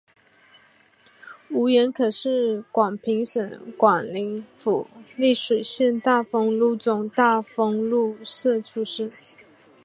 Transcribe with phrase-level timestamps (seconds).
[1.51, 9.11] 吴廷可是广平省广宁府丽水县大丰禄总大丰禄社出生。